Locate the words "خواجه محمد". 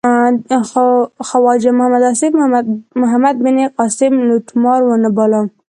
1.27-2.03